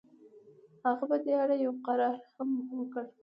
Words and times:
هغه 0.85 1.03
په 1.09 1.17
دې 1.23 1.33
اړه 1.43 1.55
يو 1.63 1.71
اقرار 1.77 2.15
هم 2.35 2.49
وکړ. 2.79 3.05